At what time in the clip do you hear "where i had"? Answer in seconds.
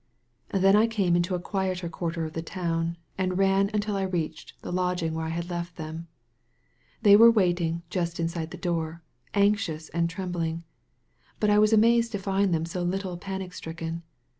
5.13-5.47